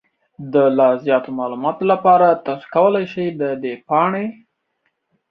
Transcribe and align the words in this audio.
د 0.53 0.55
لا 0.77 0.89
زیاتو 1.03 1.29
معلوماتو 1.39 1.83
لپاره، 1.91 2.27
تاسو 2.45 2.65
کولی 2.75 3.05
شئ 3.13 3.27
د 3.39 3.43
دې 3.63 3.73
پاڼې 3.87 4.25